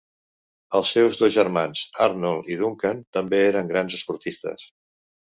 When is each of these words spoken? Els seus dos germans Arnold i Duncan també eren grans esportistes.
Els 0.79 0.93
seus 0.95 1.19
dos 1.25 1.33
germans 1.35 1.85
Arnold 2.07 2.51
i 2.55 2.59
Duncan 2.65 3.07
també 3.19 3.45
eren 3.53 3.73
grans 3.77 4.03
esportistes. 4.03 4.71